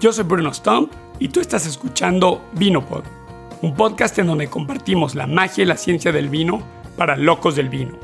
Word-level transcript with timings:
Yo 0.00 0.12
soy 0.12 0.22
Bruno 0.22 0.54
Stump 0.54 0.92
y 1.18 1.26
tú 1.26 1.40
estás 1.40 1.66
escuchando 1.66 2.40
Vinopod, 2.52 3.02
un 3.62 3.74
podcast 3.74 4.16
en 4.20 4.28
donde 4.28 4.46
compartimos 4.46 5.16
la 5.16 5.26
magia 5.26 5.64
y 5.64 5.66
la 5.66 5.76
ciencia 5.76 6.12
del 6.12 6.28
vino 6.28 6.62
para 6.96 7.16
locos 7.16 7.56
del 7.56 7.68
vino. 7.68 7.98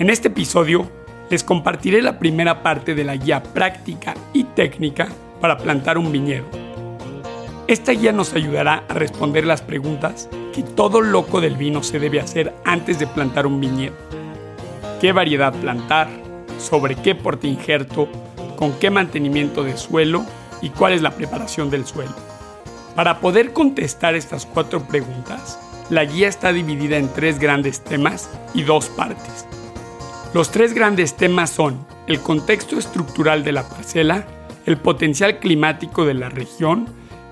En 0.00 0.10
este 0.10 0.26
episodio 0.26 0.90
les 1.30 1.44
compartiré 1.44 2.02
la 2.02 2.18
primera 2.18 2.64
parte 2.64 2.96
de 2.96 3.04
la 3.04 3.14
guía 3.14 3.44
práctica 3.44 4.14
y 4.32 4.42
técnica 4.42 5.06
para 5.40 5.56
plantar 5.56 5.98
un 5.98 6.10
viñedo. 6.10 6.46
Esta 7.68 7.92
guía 7.92 8.10
nos 8.10 8.34
ayudará 8.34 8.82
a 8.88 8.94
responder 8.94 9.46
las 9.46 9.62
preguntas 9.62 10.28
que 10.52 10.64
todo 10.64 11.00
loco 11.00 11.40
del 11.40 11.54
vino 11.54 11.84
se 11.84 12.00
debe 12.00 12.18
hacer 12.18 12.52
antes 12.64 12.98
de 12.98 13.06
plantar 13.06 13.46
un 13.46 13.60
viñedo. 13.60 13.94
¿Qué 15.00 15.12
variedad 15.12 15.54
plantar? 15.54 16.08
¿Sobre 16.58 16.96
qué 16.96 17.14
porte 17.14 17.46
injerto? 17.46 18.08
¿Con 18.56 18.72
qué 18.80 18.90
mantenimiento 18.90 19.62
de 19.62 19.76
suelo? 19.76 20.24
¿Y 20.64 20.70
cuál 20.70 20.94
es 20.94 21.02
la 21.02 21.10
preparación 21.10 21.68
del 21.68 21.84
suelo? 21.84 22.14
Para 22.96 23.20
poder 23.20 23.52
contestar 23.52 24.14
estas 24.14 24.46
cuatro 24.46 24.88
preguntas, 24.88 25.58
la 25.90 26.06
guía 26.06 26.26
está 26.26 26.54
dividida 26.54 26.96
en 26.96 27.12
tres 27.12 27.38
grandes 27.38 27.84
temas 27.84 28.30
y 28.54 28.62
dos 28.62 28.88
partes. 28.88 29.44
Los 30.32 30.50
tres 30.50 30.72
grandes 30.72 31.18
temas 31.18 31.50
son 31.50 31.86
el 32.06 32.18
contexto 32.20 32.78
estructural 32.78 33.44
de 33.44 33.52
la 33.52 33.68
parcela, 33.68 34.26
el 34.64 34.78
potencial 34.78 35.38
climático 35.38 36.06
de 36.06 36.14
la 36.14 36.30
región 36.30 36.86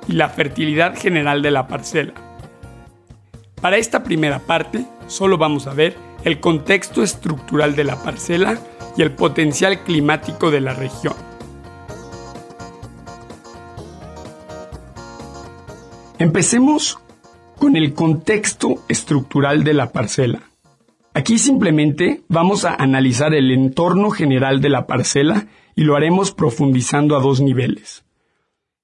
y 0.06 0.12
la 0.12 0.28
fertilidad 0.28 0.94
general 0.94 1.40
de 1.40 1.52
la 1.52 1.68
parcela. 1.68 2.12
Para 3.62 3.78
esta 3.78 4.04
primera 4.04 4.40
parte, 4.40 4.84
solo 5.06 5.38
vamos 5.38 5.66
a 5.66 5.72
ver 5.72 5.96
el 6.24 6.38
contexto 6.38 7.02
estructural 7.02 7.76
de 7.76 7.84
la 7.84 7.96
parcela 7.96 8.58
y 8.94 9.00
el 9.00 9.12
potencial 9.12 9.84
climático 9.84 10.50
de 10.50 10.60
la 10.60 10.74
región. 10.74 11.31
Empecemos 16.22 17.00
con 17.58 17.74
el 17.74 17.94
contexto 17.94 18.84
estructural 18.88 19.64
de 19.64 19.74
la 19.74 19.90
parcela. 19.90 20.42
Aquí 21.14 21.36
simplemente 21.36 22.22
vamos 22.28 22.64
a 22.64 22.76
analizar 22.76 23.34
el 23.34 23.50
entorno 23.50 24.10
general 24.10 24.60
de 24.60 24.68
la 24.68 24.86
parcela 24.86 25.48
y 25.74 25.82
lo 25.82 25.96
haremos 25.96 26.30
profundizando 26.30 27.16
a 27.16 27.20
dos 27.20 27.40
niveles. 27.40 28.04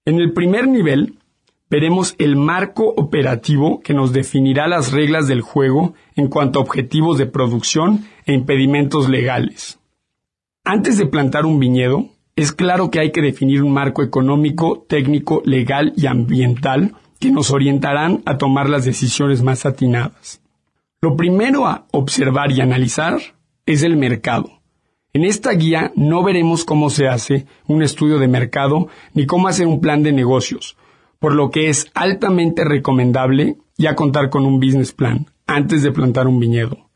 En 0.05 0.19
el 0.19 0.33
primer 0.33 0.67
nivel, 0.67 1.15
veremos 1.71 2.17
el 2.19 2.35
marco 2.35 2.93
operativo 2.97 3.83
que 3.83 3.95
nos 3.95 4.13
definirá 4.13 4.67
las 4.67 4.91
reglas 4.91 5.29
del 5.29 5.43
juego 5.43 5.95
en 6.17 6.27
cuanto 6.27 6.59
a 6.59 6.63
objetivos 6.63 7.19
de 7.19 7.27
producción 7.27 8.05
e 8.27 8.33
impedimentos 8.33 9.09
legales. 9.09 9.79
Antes 10.65 10.99
de 10.99 11.07
plantar 11.07 11.47
un 11.47 11.61
viñedo, 11.61 12.09
es 12.35 12.51
claro 12.51 12.91
que 12.91 12.99
hay 12.99 13.13
que 13.13 13.23
definir 13.23 13.63
un 13.63 13.73
marco 13.73 14.03
económico, 14.03 14.85
técnico, 14.89 15.41
legal 15.45 15.93
y 15.97 16.07
ambiental 16.07 16.97
que 17.19 17.31
nos 17.31 17.51
orientarán 17.51 18.23
a 18.27 18.39
tomar 18.39 18.69
las 18.69 18.85
decisiones 18.85 19.43
más 19.43 19.67
atinadas. 19.67 20.41
Lo 21.01 21.17
primero 21.17 21.67
a 21.67 21.87
observar 21.93 22.53
y 22.53 22.61
analizar 22.61 23.19
es 23.67 23.83
el 23.83 23.97
mercado. 23.97 24.51
En 25.13 25.25
esta 25.25 25.53
guía 25.53 25.93
no 25.97 26.23
veremos 26.23 26.65
cómo 26.65 26.91
se 26.91 27.09
hace 27.09 27.47
un 27.67 27.83
estudio 27.83 28.19
de 28.19 28.29
mercado 28.29 28.89
ni 29.15 29.27
cómo 29.27 29.49
hacer 29.49 29.67
un 29.67 29.81
plan 29.81 30.03
de 30.03 30.13
negocios, 30.13 30.77
por 31.19 31.35
lo 31.35 31.51
que 31.51 31.69
es 31.69 31.91
altamente 31.95 32.65
recomendable 32.65 33.57
ya 33.77 33.97
contar 33.97 34.31
con 34.31 34.45
un 34.45 34.61
business 34.61 34.93
plan 34.93 35.27
antes 35.47 35.83
de 35.83 35.93
plantar 35.93 36.27
un 36.29 36.39
viñedo. 36.39 36.89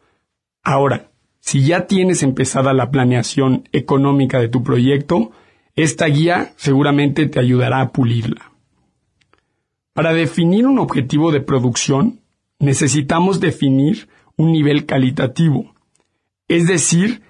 Ahora, 0.62 1.10
si 1.40 1.64
ya 1.64 1.86
tienes 1.86 2.22
empezada 2.22 2.72
la 2.72 2.90
planeación 2.90 3.68
económica 3.72 4.38
de 4.38 4.48
tu 4.48 4.62
proyecto, 4.62 5.32
esta 5.74 6.06
guía 6.06 6.52
seguramente 6.56 7.26
te 7.26 7.40
ayudará 7.40 7.80
a 7.80 7.92
pulirla. 7.92 8.51
Para 9.94 10.14
definir 10.14 10.66
un 10.66 10.78
objetivo 10.78 11.32
de 11.32 11.40
producción, 11.40 12.20
necesitamos 12.58 13.40
definir 13.40 14.08
un 14.36 14.52
nivel 14.52 14.86
calitativo, 14.86 15.74
es 16.48 16.66
decir, 16.66 17.22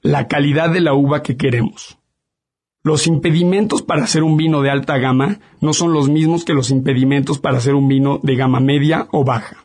la 0.00 0.26
calidad 0.26 0.70
de 0.70 0.80
la 0.80 0.94
uva 0.94 1.22
que 1.22 1.36
queremos. 1.36 1.98
Los 2.82 3.06
impedimentos 3.06 3.82
para 3.82 4.04
hacer 4.04 4.22
un 4.22 4.36
vino 4.36 4.62
de 4.62 4.70
alta 4.70 4.96
gama 4.96 5.40
no 5.60 5.72
son 5.72 5.92
los 5.92 6.08
mismos 6.08 6.44
que 6.44 6.54
los 6.54 6.70
impedimentos 6.70 7.38
para 7.38 7.58
hacer 7.58 7.74
un 7.74 7.88
vino 7.88 8.20
de 8.22 8.36
gama 8.36 8.60
media 8.60 9.08
o 9.10 9.24
baja. 9.24 9.64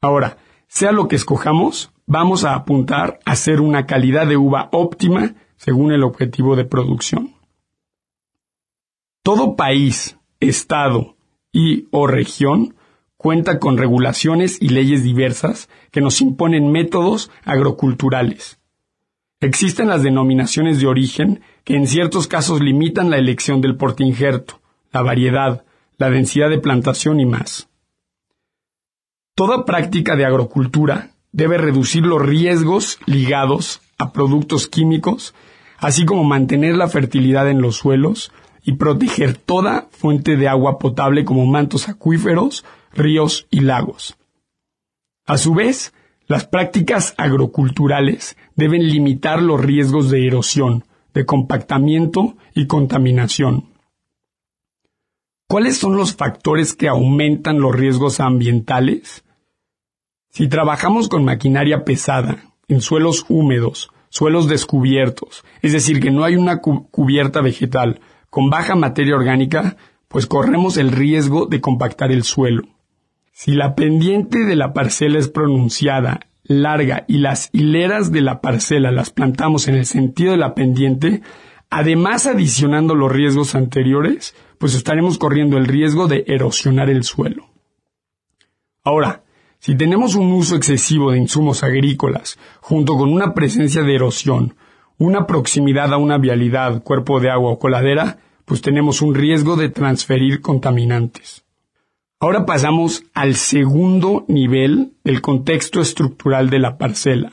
Ahora, 0.00 0.36
sea 0.68 0.92
lo 0.92 1.08
que 1.08 1.16
escojamos, 1.16 1.90
vamos 2.06 2.44
a 2.44 2.54
apuntar 2.54 3.18
a 3.24 3.32
hacer 3.32 3.60
una 3.60 3.86
calidad 3.86 4.26
de 4.26 4.36
uva 4.36 4.68
óptima 4.70 5.34
según 5.56 5.92
el 5.92 6.04
objetivo 6.04 6.54
de 6.56 6.64
producción. 6.64 7.34
Todo 9.22 9.56
país, 9.56 10.18
estado 10.38 11.16
y 11.52 11.86
o 11.90 12.06
región 12.06 12.74
cuenta 13.16 13.58
con 13.58 13.76
regulaciones 13.76 14.56
y 14.60 14.70
leyes 14.70 15.02
diversas 15.02 15.68
que 15.90 16.00
nos 16.00 16.20
imponen 16.20 16.72
métodos 16.72 17.30
agroculturales. 17.44 18.58
Existen 19.40 19.88
las 19.88 20.02
denominaciones 20.02 20.80
de 20.80 20.86
origen 20.86 21.42
que 21.64 21.74
en 21.74 21.86
ciertos 21.86 22.28
casos 22.28 22.60
limitan 22.60 23.10
la 23.10 23.18
elección 23.18 23.60
del 23.60 23.76
porte 23.76 24.04
injerto, 24.04 24.60
la 24.92 25.02
variedad, 25.02 25.64
la 25.98 26.10
densidad 26.10 26.50
de 26.50 26.58
plantación 26.58 27.20
y 27.20 27.26
más. 27.26 27.68
Toda 29.34 29.64
práctica 29.64 30.16
de 30.16 30.24
agrocultura 30.24 31.10
debe 31.32 31.58
reducir 31.58 32.04
los 32.04 32.20
riesgos 32.20 32.98
ligados 33.06 33.80
a 33.98 34.12
productos 34.12 34.66
químicos, 34.66 35.34
así 35.78 36.04
como 36.04 36.24
mantener 36.24 36.76
la 36.76 36.88
fertilidad 36.88 37.48
en 37.48 37.62
los 37.62 37.76
suelos 37.76 38.32
y 38.62 38.74
proteger 38.74 39.36
toda 39.36 39.88
fuente 39.90 40.36
de 40.36 40.48
agua 40.48 40.78
potable 40.78 41.24
como 41.24 41.46
mantos 41.46 41.88
acuíferos, 41.88 42.64
ríos 42.92 43.46
y 43.50 43.60
lagos. 43.60 44.16
A 45.26 45.38
su 45.38 45.54
vez, 45.54 45.92
las 46.26 46.46
prácticas 46.46 47.14
agroculturales 47.16 48.36
deben 48.54 48.86
limitar 48.86 49.42
los 49.42 49.60
riesgos 49.60 50.10
de 50.10 50.26
erosión, 50.26 50.84
de 51.14 51.26
compactamiento 51.26 52.36
y 52.54 52.66
contaminación. 52.66 53.70
¿Cuáles 55.48 55.78
son 55.78 55.96
los 55.96 56.14
factores 56.14 56.74
que 56.74 56.88
aumentan 56.88 57.60
los 57.60 57.74
riesgos 57.74 58.20
ambientales? 58.20 59.24
Si 60.28 60.48
trabajamos 60.48 61.08
con 61.08 61.24
maquinaria 61.24 61.84
pesada, 61.84 62.44
en 62.68 62.80
suelos 62.80 63.26
húmedos, 63.28 63.90
suelos 64.10 64.46
descubiertos, 64.46 65.44
es 65.62 65.72
decir, 65.72 66.00
que 66.00 66.12
no 66.12 66.22
hay 66.22 66.36
una 66.36 66.60
cubierta 66.60 67.40
vegetal, 67.40 68.00
con 68.30 68.48
baja 68.48 68.74
materia 68.74 69.16
orgánica, 69.16 69.76
pues 70.08 70.26
corremos 70.26 70.76
el 70.76 70.92
riesgo 70.92 71.46
de 71.46 71.60
compactar 71.60 72.10
el 72.12 72.24
suelo. 72.24 72.62
Si 73.32 73.52
la 73.52 73.74
pendiente 73.74 74.44
de 74.44 74.56
la 74.56 74.72
parcela 74.72 75.18
es 75.18 75.28
pronunciada, 75.28 76.20
larga 76.44 77.04
y 77.06 77.18
las 77.18 77.48
hileras 77.52 78.10
de 78.10 78.22
la 78.22 78.40
parcela 78.40 78.90
las 78.90 79.10
plantamos 79.10 79.68
en 79.68 79.76
el 79.76 79.86
sentido 79.86 80.32
de 80.32 80.38
la 80.38 80.54
pendiente, 80.54 81.22
además 81.70 82.26
adicionando 82.26 82.94
los 82.94 83.10
riesgos 83.10 83.54
anteriores, 83.54 84.34
pues 84.58 84.74
estaremos 84.74 85.16
corriendo 85.16 85.56
el 85.56 85.66
riesgo 85.66 86.08
de 86.08 86.24
erosionar 86.26 86.90
el 86.90 87.04
suelo. 87.04 87.46
Ahora, 88.82 89.22
si 89.58 89.76
tenemos 89.76 90.14
un 90.14 90.32
uso 90.32 90.56
excesivo 90.56 91.12
de 91.12 91.18
insumos 91.18 91.62
agrícolas, 91.62 92.38
junto 92.60 92.96
con 92.96 93.12
una 93.12 93.34
presencia 93.34 93.82
de 93.82 93.94
erosión, 93.94 94.54
una 95.00 95.26
proximidad 95.26 95.94
a 95.94 95.96
una 95.96 96.18
vialidad, 96.18 96.82
cuerpo 96.82 97.20
de 97.20 97.30
agua 97.30 97.52
o 97.52 97.58
coladera, 97.58 98.18
pues 98.44 98.60
tenemos 98.60 99.00
un 99.00 99.14
riesgo 99.14 99.56
de 99.56 99.70
transferir 99.70 100.42
contaminantes. 100.42 101.42
Ahora 102.20 102.44
pasamos 102.44 103.02
al 103.14 103.34
segundo 103.34 104.26
nivel 104.28 104.92
del 105.02 105.22
contexto 105.22 105.80
estructural 105.80 106.50
de 106.50 106.58
la 106.58 106.76
parcela. 106.76 107.32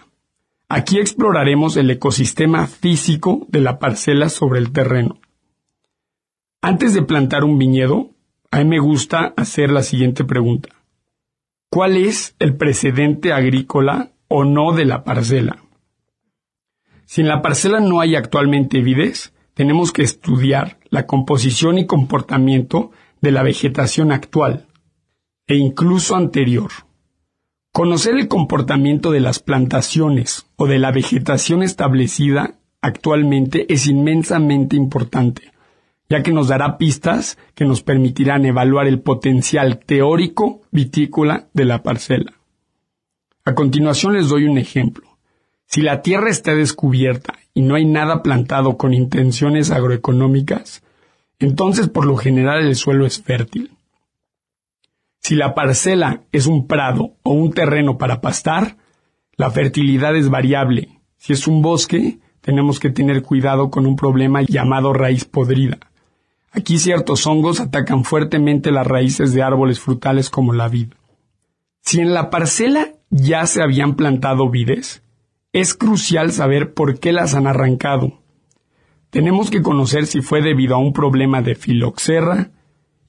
Aquí 0.69 0.97
exploraremos 0.97 1.75
el 1.75 1.91
ecosistema 1.91 2.67
físico 2.67 3.45
de 3.49 3.59
la 3.59 3.79
parcela 3.79 4.29
sobre 4.29 4.59
el 4.59 4.71
terreno. 4.71 5.19
Antes 6.61 6.93
de 6.93 7.01
plantar 7.01 7.43
un 7.43 7.57
viñedo, 7.57 8.11
a 8.49 8.59
mí 8.59 8.65
me 8.65 8.79
gusta 8.79 9.33
hacer 9.35 9.71
la 9.71 9.83
siguiente 9.83 10.23
pregunta. 10.23 10.69
¿Cuál 11.69 11.97
es 11.97 12.33
el 12.39 12.55
precedente 12.55 13.33
agrícola 13.33 14.11
o 14.29 14.45
no 14.45 14.71
de 14.71 14.85
la 14.85 15.03
parcela? 15.03 15.66
Si 17.07 17.21
en 17.21 17.29
la 17.29 17.41
parcela 17.41 17.79
no 17.79 18.01
hay 18.01 18.15
actualmente 18.15 18.81
vides, 18.81 19.33
tenemos 19.53 19.93
que 19.93 20.03
estudiar 20.03 20.77
la 20.89 21.07
composición 21.07 21.77
y 21.77 21.85
comportamiento 21.85 22.91
de 23.21 23.31
la 23.31 23.43
vegetación 23.43 24.11
actual 24.11 24.67
e 25.47 25.55
incluso 25.55 26.17
anterior. 26.17 26.69
Conocer 27.71 28.15
el 28.15 28.27
comportamiento 28.27 29.11
de 29.11 29.21
las 29.21 29.39
plantaciones 29.39 30.47
o 30.57 30.67
de 30.67 30.79
la 30.79 30.91
vegetación 30.91 31.63
establecida 31.63 32.55
actualmente 32.81 33.71
es 33.73 33.87
inmensamente 33.87 34.75
importante, 34.75 35.53
ya 36.09 36.21
que 36.23 36.33
nos 36.33 36.49
dará 36.49 36.77
pistas 36.77 37.37
que 37.55 37.63
nos 37.63 37.83
permitirán 37.83 38.45
evaluar 38.45 38.85
el 38.85 38.99
potencial 38.99 39.79
teórico 39.79 40.61
vitícola 40.71 41.47
de 41.53 41.63
la 41.63 41.83
parcela. 41.83 42.33
A 43.45 43.55
continuación 43.55 44.13
les 44.13 44.27
doy 44.27 44.43
un 44.43 44.57
ejemplo. 44.57 45.06
Si 45.67 45.81
la 45.81 46.01
tierra 46.01 46.29
está 46.29 46.55
descubierta 46.55 47.35
y 47.53 47.61
no 47.61 47.75
hay 47.75 47.85
nada 47.85 48.23
plantado 48.23 48.77
con 48.77 48.93
intenciones 48.93 49.69
agroeconómicas, 49.69 50.81
entonces 51.39 51.89
por 51.89 52.05
lo 52.05 52.15
general 52.15 52.65
el 52.65 52.75
suelo 52.75 53.05
es 53.05 53.21
fértil. 53.21 53.71
Si 55.19 55.35
la 55.35 55.53
parcela 55.53 56.21
es 56.31 56.47
un 56.47 56.67
prado 56.67 57.17
o 57.21 57.33
un 57.33 57.51
terreno 57.51 57.97
para 57.97 58.21
pastar, 58.21 58.77
la 59.35 59.51
fertilidad 59.51 60.15
es 60.15 60.29
variable. 60.29 61.01
Si 61.17 61.33
es 61.33 61.47
un 61.47 61.61
bosque, 61.61 62.19
tenemos 62.39 62.79
que 62.79 62.89
tener 62.89 63.21
cuidado 63.23 63.69
con 63.69 63.85
un 63.85 63.97
problema 63.97 64.41
llamado 64.41 64.93
raíz 64.93 65.25
podrida. 65.25 65.79
Aquí 66.51 66.79
ciertos 66.79 67.27
hongos 67.27 67.59
atacan 67.59 68.05
fuertemente 68.05 68.71
las 68.71 68.87
raíces 68.87 69.33
de 69.33 69.43
árboles 69.43 69.81
frutales 69.81 70.29
como 70.29 70.53
la 70.53 70.69
vid. 70.69 70.93
Si 71.81 71.99
en 71.99 72.13
la 72.13 72.29
parcela 72.29 72.93
ya 73.09 73.45
se 73.47 73.61
habían 73.61 73.95
plantado 73.95 74.49
vides, 74.49 75.03
es 75.59 75.73
crucial 75.73 76.31
saber 76.31 76.75
por 76.75 76.99
qué 76.99 77.11
las 77.11 77.33
han 77.33 77.47
arrancado. 77.47 78.21
Tenemos 79.09 79.49
que 79.49 79.63
conocer 79.63 80.05
si 80.05 80.21
fue 80.21 80.43
debido 80.43 80.75
a 80.75 80.77
un 80.77 80.93
problema 80.93 81.41
de 81.41 81.55
filoxera, 81.55 82.51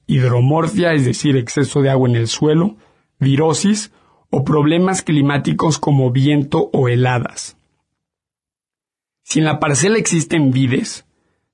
hidromorfia, 0.07 0.93
es 0.93 1.05
decir, 1.05 1.37
exceso 1.37 1.83
de 1.83 1.91
agua 1.91 2.09
en 2.09 2.15
el 2.15 2.27
suelo, 2.27 2.77
virosis 3.19 3.91
o 4.31 4.43
problemas 4.43 5.03
climáticos 5.03 5.77
como 5.77 6.09
viento 6.09 6.71
o 6.73 6.89
heladas. 6.89 7.55
Si 9.21 9.37
en 9.37 9.45
la 9.45 9.59
parcela 9.59 9.99
existen 9.99 10.49
vides, 10.49 11.05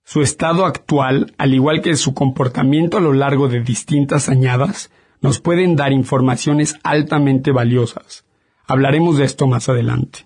su 0.06 0.22
estado 0.22 0.66
actual, 0.66 1.34
al 1.38 1.54
igual 1.54 1.82
que 1.82 1.94
su 1.98 2.14
comportamiento 2.14 3.00
a 3.00 3.02
lo 3.02 3.12
largo 3.12 3.50
de 3.50 3.60
distintas 3.60 4.30
añadas, 4.30 4.92
nos 5.20 5.42
pueden 5.42 5.76
dar 5.76 5.92
informaciones 5.92 6.80
altamente 6.84 7.52
valiosas. 7.52 8.24
Hablaremos 8.66 9.18
de 9.18 9.26
esto 9.26 9.46
más 9.46 9.68
adelante. 9.68 10.26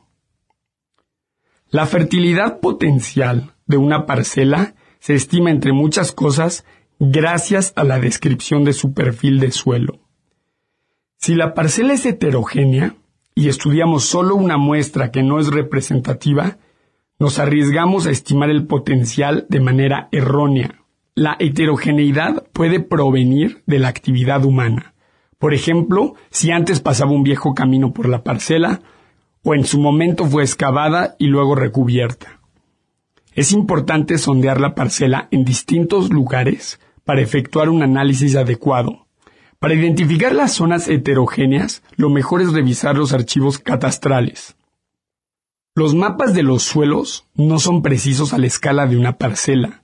La 1.71 1.85
fertilidad 1.85 2.61
potencial 2.61 3.53
de 3.67 3.77
una 3.77 4.07
parcela 4.07 4.73
se 4.97 5.13
estima 5.13 5.51
entre 5.51 5.71
muchas 5.71 6.11
cosas 6.11 6.65
gracias 6.99 7.73
a 7.75 7.83
la 7.83 7.99
descripción 7.99 8.63
de 8.63 8.73
su 8.73 8.93
perfil 8.93 9.39
de 9.39 9.51
suelo. 9.51 9.99
Si 11.17 11.35
la 11.35 11.53
parcela 11.53 11.93
es 11.93 12.07
heterogénea 12.07 12.95
y 13.35 13.49
estudiamos 13.49 14.05
solo 14.05 14.35
una 14.35 14.57
muestra 14.57 15.11
que 15.11 15.21
no 15.21 15.39
es 15.39 15.47
representativa, 15.49 16.57
nos 17.19 17.37
arriesgamos 17.37 18.07
a 18.07 18.11
estimar 18.11 18.49
el 18.49 18.65
potencial 18.65 19.45
de 19.47 19.59
manera 19.59 20.09
errónea. 20.11 20.83
La 21.13 21.35
heterogeneidad 21.37 22.47
puede 22.51 22.79
provenir 22.79 23.61
de 23.67 23.77
la 23.77 23.89
actividad 23.89 24.43
humana. 24.43 24.95
Por 25.37 25.53
ejemplo, 25.53 26.15
si 26.31 26.49
antes 26.49 26.79
pasaba 26.79 27.11
un 27.11 27.21
viejo 27.21 27.53
camino 27.53 27.93
por 27.93 28.09
la 28.09 28.23
parcela, 28.23 28.81
o 29.49 29.55
en 29.55 29.65
su 29.65 29.79
momento 29.79 30.25
fue 30.25 30.43
excavada 30.43 31.15
y 31.17 31.25
luego 31.25 31.55
recubierta. 31.55 32.39
Es 33.33 33.51
importante 33.51 34.19
sondear 34.19 34.61
la 34.61 34.75
parcela 34.75 35.27
en 35.31 35.43
distintos 35.43 36.11
lugares 36.11 36.79
para 37.03 37.21
efectuar 37.21 37.69
un 37.69 37.81
análisis 37.81 38.35
adecuado. 38.35 39.07
Para 39.57 39.73
identificar 39.73 40.35
las 40.35 40.53
zonas 40.53 40.87
heterogéneas, 40.87 41.81
lo 41.95 42.11
mejor 42.11 42.43
es 42.43 42.53
revisar 42.53 42.95
los 42.95 43.11
archivos 43.11 43.57
catastrales. 43.57 44.55
Los 45.73 45.95
mapas 45.95 46.35
de 46.35 46.43
los 46.43 46.61
suelos 46.61 47.25
no 47.33 47.57
son 47.57 47.81
precisos 47.81 48.33
a 48.33 48.37
la 48.37 48.45
escala 48.45 48.85
de 48.85 48.97
una 48.97 49.17
parcela. 49.17 49.81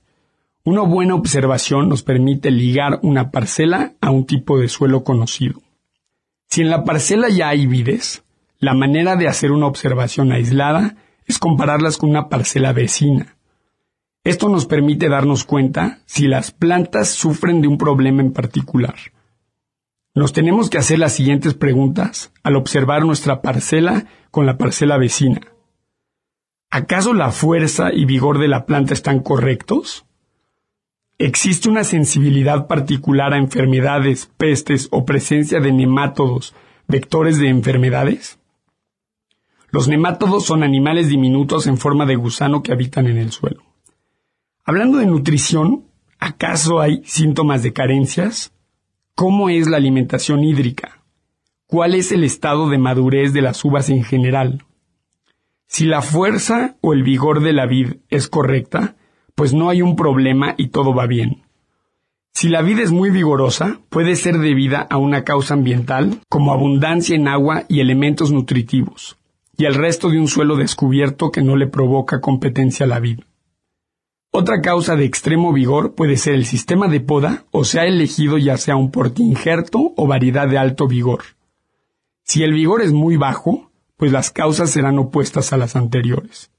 Una 0.62 0.82
buena 0.82 1.16
observación 1.16 1.88
nos 1.88 2.04
permite 2.04 2.52
ligar 2.52 3.00
una 3.02 3.32
parcela 3.32 3.94
a 4.00 4.10
un 4.12 4.26
tipo 4.26 4.60
de 4.60 4.68
suelo 4.68 5.02
conocido. 5.02 5.60
Si 6.48 6.60
en 6.60 6.70
la 6.70 6.84
parcela 6.84 7.30
ya 7.30 7.48
hay 7.48 7.66
vides, 7.66 8.22
la 8.58 8.74
manera 8.74 9.16
de 9.16 9.28
hacer 9.28 9.52
una 9.52 9.66
observación 9.66 10.32
aislada 10.32 10.96
es 11.26 11.38
compararlas 11.38 11.98
con 11.98 12.10
una 12.10 12.28
parcela 12.28 12.72
vecina. 12.72 13.36
Esto 14.24 14.48
nos 14.48 14.66
permite 14.66 15.08
darnos 15.08 15.44
cuenta 15.44 16.00
si 16.06 16.26
las 16.26 16.50
plantas 16.50 17.10
sufren 17.10 17.60
de 17.60 17.68
un 17.68 17.78
problema 17.78 18.22
en 18.22 18.32
particular. 18.32 18.96
Nos 20.14 20.32
tenemos 20.32 20.70
que 20.70 20.78
hacer 20.78 20.98
las 20.98 21.12
siguientes 21.12 21.54
preguntas 21.54 22.32
al 22.42 22.56
observar 22.56 23.04
nuestra 23.04 23.42
parcela 23.42 24.06
con 24.30 24.46
la 24.46 24.56
parcela 24.56 24.96
vecina. 24.96 25.42
¿Acaso 26.70 27.12
la 27.12 27.30
fuerza 27.30 27.92
y 27.92 28.04
vigor 28.04 28.38
de 28.38 28.48
la 28.48 28.66
planta 28.66 28.94
están 28.94 29.20
correctos? 29.20 30.06
¿Existe 31.18 31.68
una 31.68 31.84
sensibilidad 31.84 32.66
particular 32.66 33.32
a 33.32 33.38
enfermedades, 33.38 34.30
pestes 34.36 34.88
o 34.90 35.04
presencia 35.04 35.60
de 35.60 35.72
nemátodos, 35.72 36.54
vectores 36.88 37.38
de 37.38 37.48
enfermedades? 37.48 38.38
Los 39.70 39.88
nemátodos 39.88 40.44
son 40.44 40.62
animales 40.62 41.08
diminutos 41.08 41.66
en 41.66 41.76
forma 41.76 42.06
de 42.06 42.16
gusano 42.16 42.62
que 42.62 42.72
habitan 42.72 43.06
en 43.06 43.18
el 43.18 43.32
suelo. 43.32 43.62
Hablando 44.64 44.98
de 44.98 45.06
nutrición, 45.06 45.86
¿acaso 46.18 46.80
hay 46.80 47.02
síntomas 47.04 47.62
de 47.62 47.72
carencias? 47.72 48.52
¿Cómo 49.14 49.48
es 49.48 49.68
la 49.68 49.76
alimentación 49.76 50.44
hídrica? 50.44 51.02
¿Cuál 51.66 51.94
es 51.94 52.12
el 52.12 52.24
estado 52.24 52.68
de 52.68 52.78
madurez 52.78 53.32
de 53.32 53.42
las 53.42 53.64
uvas 53.64 53.90
en 53.90 54.04
general? 54.04 54.64
Si 55.66 55.84
la 55.84 56.00
fuerza 56.00 56.76
o 56.80 56.92
el 56.92 57.02
vigor 57.02 57.40
de 57.40 57.52
la 57.52 57.66
vid 57.66 57.96
es 58.08 58.28
correcta, 58.28 58.96
pues 59.34 59.52
no 59.52 59.68
hay 59.68 59.82
un 59.82 59.96
problema 59.96 60.54
y 60.56 60.68
todo 60.68 60.94
va 60.94 61.06
bien. 61.06 61.42
Si 62.32 62.48
la 62.48 62.62
vid 62.62 62.80
es 62.80 62.92
muy 62.92 63.10
vigorosa, 63.10 63.80
puede 63.88 64.14
ser 64.14 64.38
debida 64.38 64.86
a 64.90 64.98
una 64.98 65.24
causa 65.24 65.54
ambiental, 65.54 66.20
como 66.28 66.52
abundancia 66.52 67.16
en 67.16 67.28
agua 67.28 67.64
y 67.68 67.80
elementos 67.80 68.30
nutritivos, 68.30 69.16
y 69.56 69.64
el 69.64 69.74
resto 69.74 70.10
de 70.10 70.18
un 70.18 70.28
suelo 70.28 70.56
descubierto 70.56 71.30
que 71.30 71.42
no 71.42 71.56
le 71.56 71.66
provoca 71.66 72.20
competencia 72.20 72.84
a 72.84 72.88
la 72.88 73.00
vid. 73.00 73.20
Otra 74.30 74.60
causa 74.60 74.96
de 74.96 75.04
extremo 75.04 75.52
vigor 75.52 75.94
puede 75.94 76.16
ser 76.16 76.34
el 76.34 76.44
sistema 76.44 76.88
de 76.88 77.00
poda 77.00 77.44
o 77.52 77.64
se 77.64 77.80
ha 77.80 77.86
elegido 77.86 78.36
ya 78.36 78.58
sea 78.58 78.76
un 78.76 78.90
porte 78.90 79.22
injerto 79.22 79.94
o 79.96 80.06
variedad 80.06 80.46
de 80.46 80.58
alto 80.58 80.86
vigor. 80.86 81.22
Si 82.22 82.42
el 82.42 82.52
vigor 82.52 82.82
es 82.82 82.92
muy 82.92 83.16
bajo, 83.16 83.70
pues 83.96 84.12
las 84.12 84.30
causas 84.30 84.70
serán 84.70 84.98
opuestas 84.98 85.52
a 85.52 85.56
las 85.56 85.74
anteriores. 85.74 86.50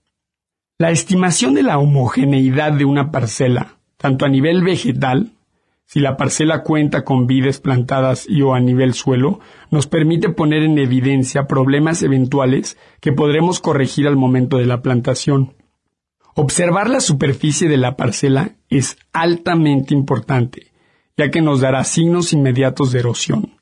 La 0.79 0.91
estimación 0.91 1.53
de 1.53 1.63
la 1.63 1.77
homogeneidad 1.77 2.71
de 2.71 2.85
una 2.85 3.11
parcela, 3.11 3.77
tanto 3.97 4.25
a 4.25 4.29
nivel 4.29 4.63
vegetal, 4.63 5.33
si 5.87 6.01
la 6.01 6.17
parcela 6.17 6.63
cuenta 6.63 7.05
con 7.05 7.27
vides 7.27 7.61
plantadas 7.61 8.27
y 8.27 8.41
o 8.41 8.53
a 8.53 8.59
nivel 8.59 8.93
suelo, 8.93 9.39
nos 9.71 9.87
permite 9.87 10.27
poner 10.27 10.63
en 10.63 10.77
evidencia 10.77 11.47
problemas 11.47 12.03
eventuales 12.03 12.77
que 12.99 13.13
podremos 13.13 13.61
corregir 13.61 14.05
al 14.05 14.17
momento 14.17 14.57
de 14.57 14.65
la 14.65 14.81
plantación. 14.81 15.53
Observar 16.35 16.89
la 16.89 16.99
superficie 16.99 17.69
de 17.69 17.77
la 17.77 17.95
parcela 17.95 18.57
es 18.69 18.97
altamente 19.13 19.93
importante, 19.93 20.73
ya 21.15 21.31
que 21.31 21.41
nos 21.41 21.61
dará 21.61 21.85
signos 21.85 22.33
inmediatos 22.33 22.91
de 22.91 22.99
erosión. 22.99 23.53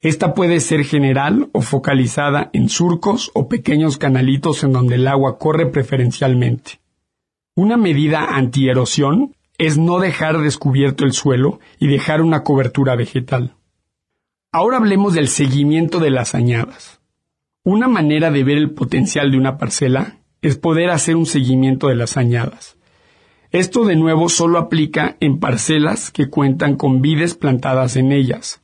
Esta 0.00 0.34
puede 0.34 0.58
ser 0.58 0.84
general 0.84 1.48
o 1.52 1.60
focalizada 1.60 2.50
en 2.52 2.68
surcos 2.70 3.30
o 3.34 3.48
pequeños 3.48 3.98
canalitos 3.98 4.64
en 4.64 4.72
donde 4.72 4.96
el 4.96 5.06
agua 5.06 5.38
corre 5.38 5.66
preferencialmente. 5.66 6.80
Una 7.54 7.76
medida 7.76 8.36
antierosión 8.36 9.36
es 9.58 9.78
no 9.78 9.98
dejar 9.98 10.38
descubierto 10.38 11.04
el 11.04 11.12
suelo 11.12 11.60
y 11.78 11.86
dejar 11.88 12.20
una 12.20 12.42
cobertura 12.42 12.96
vegetal. 12.96 13.54
Ahora 14.50 14.78
hablemos 14.78 15.14
del 15.14 15.28
seguimiento 15.28 15.98
de 15.98 16.10
las 16.10 16.34
añadas. 16.34 17.00
Una 17.64 17.88
manera 17.88 18.30
de 18.30 18.44
ver 18.44 18.58
el 18.58 18.72
potencial 18.72 19.30
de 19.30 19.38
una 19.38 19.56
parcela 19.56 20.18
es 20.42 20.58
poder 20.58 20.90
hacer 20.90 21.16
un 21.16 21.26
seguimiento 21.26 21.88
de 21.88 21.94
las 21.94 22.16
añadas. 22.16 22.76
Esto 23.50 23.84
de 23.84 23.96
nuevo 23.96 24.28
solo 24.28 24.58
aplica 24.58 25.16
en 25.20 25.38
parcelas 25.38 26.10
que 26.10 26.28
cuentan 26.28 26.76
con 26.76 27.02
vides 27.02 27.34
plantadas 27.34 27.96
en 27.96 28.10
ellas. 28.10 28.62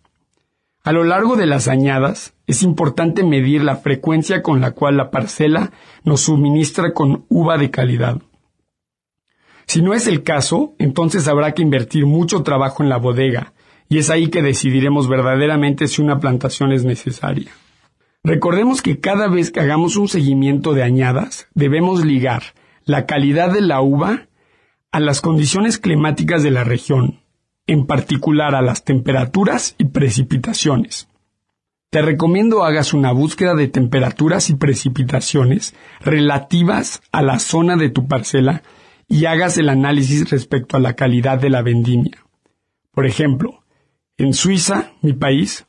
A 0.82 0.92
lo 0.92 1.04
largo 1.04 1.36
de 1.36 1.46
las 1.46 1.68
añadas 1.68 2.34
es 2.46 2.62
importante 2.62 3.22
medir 3.22 3.62
la 3.62 3.76
frecuencia 3.76 4.42
con 4.42 4.60
la 4.60 4.72
cual 4.72 4.96
la 4.96 5.10
parcela 5.10 5.72
nos 6.04 6.22
suministra 6.22 6.94
con 6.94 7.26
uva 7.28 7.58
de 7.58 7.70
calidad. 7.70 8.22
Si 9.68 9.82
no 9.82 9.92
es 9.92 10.06
el 10.06 10.22
caso, 10.22 10.74
entonces 10.78 11.28
habrá 11.28 11.52
que 11.52 11.60
invertir 11.60 12.06
mucho 12.06 12.42
trabajo 12.42 12.82
en 12.82 12.88
la 12.88 12.96
bodega, 12.96 13.52
y 13.90 13.98
es 13.98 14.08
ahí 14.08 14.28
que 14.28 14.40
decidiremos 14.40 15.08
verdaderamente 15.08 15.88
si 15.88 16.00
una 16.00 16.20
plantación 16.20 16.72
es 16.72 16.86
necesaria. 16.86 17.52
Recordemos 18.24 18.80
que 18.80 18.98
cada 18.98 19.28
vez 19.28 19.50
que 19.50 19.60
hagamos 19.60 19.96
un 19.96 20.08
seguimiento 20.08 20.72
de 20.72 20.84
añadas, 20.84 21.48
debemos 21.54 22.02
ligar 22.02 22.54
la 22.86 23.04
calidad 23.04 23.52
de 23.52 23.60
la 23.60 23.82
uva 23.82 24.28
a 24.90 25.00
las 25.00 25.20
condiciones 25.20 25.76
climáticas 25.76 26.42
de 26.42 26.50
la 26.50 26.64
región, 26.64 27.20
en 27.66 27.86
particular 27.86 28.54
a 28.54 28.62
las 28.62 28.84
temperaturas 28.84 29.74
y 29.76 29.84
precipitaciones. 29.84 31.08
Te 31.90 32.00
recomiendo 32.00 32.64
hagas 32.64 32.94
una 32.94 33.12
búsqueda 33.12 33.54
de 33.54 33.68
temperaturas 33.68 34.48
y 34.48 34.54
precipitaciones 34.54 35.74
relativas 36.00 37.02
a 37.12 37.20
la 37.20 37.38
zona 37.38 37.76
de 37.76 37.90
tu 37.90 38.08
parcela 38.08 38.62
y 39.08 39.24
hagas 39.24 39.56
el 39.56 39.70
análisis 39.70 40.30
respecto 40.30 40.76
a 40.76 40.80
la 40.80 40.94
calidad 40.94 41.40
de 41.40 41.48
la 41.48 41.62
vendimia. 41.62 42.24
Por 42.92 43.06
ejemplo, 43.06 43.64
en 44.18 44.34
Suiza, 44.34 44.92
mi 45.00 45.14
país, 45.14 45.64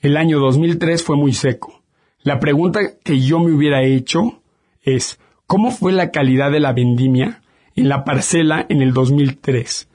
el 0.00 0.16
año 0.16 0.38
2003 0.38 1.02
fue 1.02 1.16
muy 1.16 1.32
seco. 1.32 1.82
La 2.22 2.38
pregunta 2.38 2.80
que 3.02 3.20
yo 3.20 3.38
me 3.38 3.52
hubiera 3.52 3.82
hecho 3.82 4.42
es, 4.82 5.18
¿cómo 5.46 5.70
fue 5.70 5.92
la 5.92 6.10
calidad 6.10 6.52
de 6.52 6.60
la 6.60 6.72
vendimia 6.72 7.42
en 7.74 7.88
la 7.88 8.04
parcela 8.04 8.66
en 8.68 8.82
el 8.82 8.92
2003? 8.92 9.88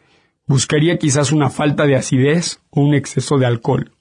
Buscaría 0.47 0.97
quizás 0.97 1.31
una 1.31 1.49
falta 1.49 1.85
de 1.85 1.95
acidez 1.95 2.61
o 2.69 2.81
un 2.81 2.95
exceso 2.95 3.37
de 3.37 3.45
alcohol. 3.45 3.91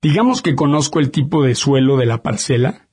Digamos 0.00 0.40
que 0.40 0.54
conozco 0.54 1.00
el 1.00 1.10
tipo 1.10 1.42
de 1.42 1.54
suelo 1.54 1.96
de 1.96 2.06
la 2.06 2.22
parcela, 2.22 2.86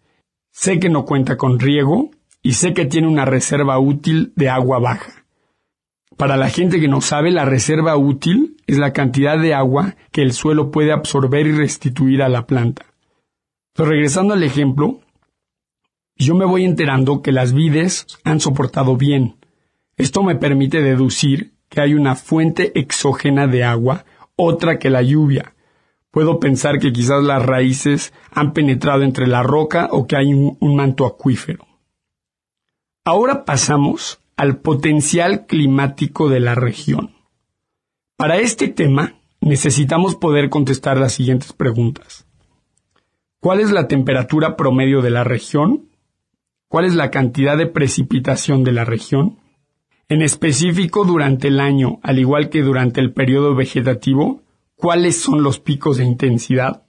sé 0.52 0.80
que 0.80 0.90
no 0.90 1.06
cuenta 1.06 1.38
con 1.38 1.60
riego 1.60 2.10
y 2.42 2.54
sé 2.54 2.74
que 2.74 2.86
tiene 2.86 3.08
una 3.08 3.26
reserva 3.26 3.78
útil 3.80 4.34
de 4.36 4.50
agua 4.50 4.80
baja. 4.80 5.21
Para 6.18 6.38
la 6.38 6.50
gente 6.50 6.80
que 6.80 6.88
no 6.88 7.02
sabe, 7.02 7.32
la 7.32 7.46
reserva 7.46 7.98
útil 7.98 8.58
es 8.68 8.78
la 8.78 8.94
cantidad 8.94 9.40
de 9.40 9.54
agua 9.54 9.96
que 10.12 10.22
el 10.22 10.34
suelo 10.34 10.72
puede 10.72 10.92
absorber 10.92 11.48
y 11.48 11.52
restituir 11.54 12.22
a 12.22 12.30
la 12.30 12.46
planta. 12.46 12.86
Regresando 13.76 14.34
al 14.34 14.44
ejemplo, 14.44 15.00
yo 16.16 16.36
me 16.36 16.46
voy 16.46 16.66
enterando 16.66 17.22
que 17.22 17.32
las 17.32 17.54
vides 17.54 18.06
han 18.24 18.40
soportado 18.40 18.98
bien. 18.98 19.38
Esto 19.98 20.24
me 20.24 20.36
permite 20.36 20.82
deducir 20.82 21.54
que 21.70 21.82
hay 21.82 21.94
una 21.94 22.16
fuente 22.16 22.78
exógena 22.80 23.48
de 23.48 23.64
agua, 23.64 24.06
otra 24.36 24.78
que 24.78 24.90
la 24.90 25.02
lluvia. 25.02 25.56
Puedo 26.12 26.40
pensar 26.40 26.80
que 26.80 26.92
quizás 26.92 27.24
las 27.24 27.44
raíces 27.44 28.14
han 28.32 28.54
penetrado 28.54 29.04
entre 29.04 29.26
la 29.26 29.42
roca 29.42 29.88
o 29.92 30.06
que 30.06 30.18
hay 30.18 30.34
un, 30.34 30.58
un 30.60 30.76
manto 30.76 31.06
acuífero. 31.06 31.66
Ahora 33.06 33.46
pasamos 33.46 34.21
al 34.42 34.58
potencial 34.58 35.46
climático 35.46 36.28
de 36.28 36.40
la 36.40 36.56
región. 36.56 37.12
Para 38.18 38.38
este 38.38 38.70
tema 38.70 39.22
necesitamos 39.40 40.16
poder 40.16 40.50
contestar 40.50 40.98
las 40.98 41.14
siguientes 41.14 41.54
preguntas. 41.54 42.26
¿Cuál 43.40 43.60
es 43.60 43.70
la 43.70 43.88
temperatura 43.88 44.58
promedio 44.58 45.04
de 45.04 45.12
la 45.12 45.24
región? 45.24 45.92
¿Cuál 46.70 46.86
es 46.86 46.96
la 46.96 47.12
cantidad 47.12 47.56
de 47.56 47.68
precipitación 47.68 48.64
de 48.64 48.72
la 48.72 48.84
región? 48.84 49.38
En 50.10 50.24
específico, 50.24 51.06
durante 51.06 51.50
el 51.50 51.60
año, 51.60 52.00
al 52.02 52.18
igual 52.18 52.50
que 52.50 52.64
durante 52.64 53.00
el 53.00 53.14
periodo 53.14 53.54
vegetativo, 53.54 54.42
¿cuáles 54.74 55.22
son 55.22 55.44
los 55.44 55.60
picos 55.60 55.98
de 55.98 56.06
intensidad? 56.06 56.82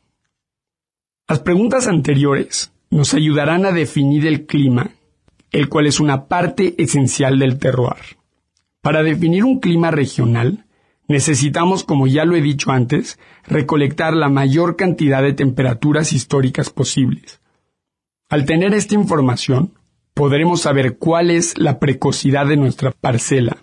Las 1.28 1.40
preguntas 1.40 1.87
anteriores 1.87 2.73
nos 2.88 3.12
ayudarán 3.12 3.66
a 3.66 3.73
definir 3.73 4.26
el 4.26 4.47
clima 4.47 4.92
el 5.52 5.68
cual 5.68 5.87
es 5.87 6.00
una 6.00 6.26
parte 6.26 6.75
esencial 6.82 7.38
del 7.38 7.59
terroir. 7.59 8.18
Para 8.80 9.02
definir 9.02 9.44
un 9.44 9.61
clima 9.61 9.90
regional, 9.90 10.66
necesitamos, 11.06 11.85
como 11.85 12.06
ya 12.06 12.25
lo 12.25 12.35
he 12.35 12.40
dicho 12.40 12.73
antes, 12.73 13.18
recolectar 13.47 14.14
la 14.14 14.28
mayor 14.28 14.76
cantidad 14.76 15.23
de 15.23 15.35
temperaturas 15.35 16.12
históricas 16.12 16.71
posibles. 16.71 17.40
Al 18.28 18.47
tener 18.47 18.75
esta 18.75 18.94
información, 18.94 19.75
podremos 20.14 20.62
saber 20.62 20.97
cuál 20.97 21.30
es 21.30 21.59
la 21.59 21.78
precocidad 21.78 22.47
de 22.47 22.56
nuestra 22.56 22.90
parcela, 22.90 23.59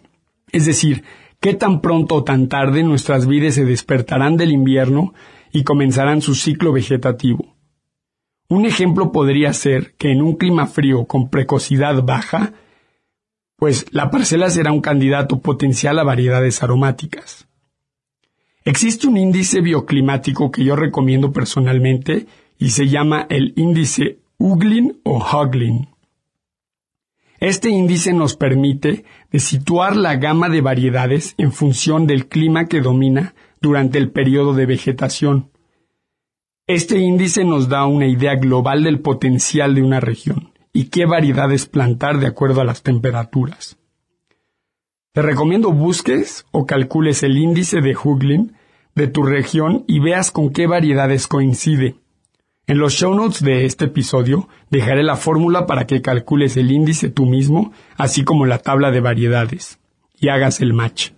es 0.52 0.66
decir, 0.66 1.04
qué 1.40 1.54
tan 1.54 1.82
pronto 1.82 2.16
o 2.16 2.24
tan 2.24 2.48
tarde 2.48 2.84
nuestras 2.84 3.28
vides 3.28 3.56
se 3.56 3.66
despertarán 3.66 4.38
del 4.38 4.52
invierno 4.52 5.14
y 5.52 5.64
comenzarán 5.64 6.22
su 6.22 6.36
ciclo 6.36 6.72
vegetativo. 6.72 7.56
Un 8.50 8.66
ejemplo 8.66 9.12
podría 9.12 9.54
ser 9.54 9.94
que 9.94 10.12
en 10.12 10.24
un 10.24 10.36
clima 10.36 10.66
frío 10.66 11.06
con 11.06 11.30
precocidad 11.30 12.04
baja, 12.04 12.54
pues 13.56 13.86
la 13.92 14.10
parcela 14.10 14.50
será 14.50 14.72
un 14.72 14.82
candidato 14.82 15.40
potencial 15.40 16.00
a 16.00 16.04
variedades 16.04 16.64
aromáticas. 16.64 17.48
Existe 18.66 19.08
un 19.08 19.18
índice 19.18 19.62
bioclimático 19.62 20.50
que 20.50 20.64
yo 20.64 20.76
recomiendo 20.76 21.32
personalmente 21.32 22.26
y 22.58 22.72
se 22.72 22.88
llama 22.88 23.28
el 23.30 23.54
índice 23.56 24.18
Uglin 24.40 25.00
o 25.04 25.24
Huglin. 25.24 25.90
Este 27.40 27.70
índice 27.70 28.14
nos 28.14 28.36
permite 28.36 29.06
de 29.32 29.40
situar 29.40 29.96
la 29.96 30.16
gama 30.16 30.50
de 30.50 30.62
variedades 30.62 31.36
en 31.38 31.52
función 31.52 32.08
del 32.08 32.28
clima 32.28 32.66
que 32.66 32.82
domina 32.82 33.36
durante 33.62 33.98
el 33.98 34.10
periodo 34.10 34.54
de 34.54 34.66
vegetación. 34.66 35.52
Este 36.70 37.00
índice 37.00 37.46
nos 37.46 37.68
da 37.68 37.88
una 37.88 38.06
idea 38.06 38.36
global 38.36 38.84
del 38.84 39.00
potencial 39.00 39.74
de 39.74 39.82
una 39.82 40.00
región 40.00 40.52
y 40.72 40.90
qué 40.90 41.08
variedades 41.08 41.66
plantar 41.66 42.20
de 42.20 42.28
acuerdo 42.28 42.62
a 42.62 42.64
las 42.64 42.84
temperaturas. 42.84 43.80
Te 45.12 45.24
recomiendo 45.24 45.72
busques 45.72 46.46
o 46.52 46.68
calcules 46.68 47.24
el 47.24 47.40
índice 47.40 47.82
de 47.82 47.98
Huglin 47.98 48.54
de 48.94 49.08
tu 49.08 49.24
región 49.24 49.84
y 49.88 50.00
veas 50.00 50.30
con 50.30 50.52
qué 50.52 50.68
variedades 50.68 51.26
coincide. 51.26 51.96
En 52.68 52.78
los 52.78 52.94
show 52.94 53.16
notes 53.16 53.42
de 53.42 53.66
este 53.66 53.86
episodio 53.86 54.48
dejaré 54.70 55.02
la 55.02 55.16
fórmula 55.16 55.66
para 55.66 55.88
que 55.88 56.04
calcules 56.04 56.56
el 56.56 56.70
índice 56.70 57.10
tú 57.10 57.26
mismo, 57.26 57.74
así 57.98 58.24
como 58.24 58.46
la 58.46 58.60
tabla 58.60 58.92
de 58.92 59.00
variedades, 59.00 59.80
y 60.20 60.30
hagas 60.30 60.62
el 60.62 60.74
match. 60.74 61.14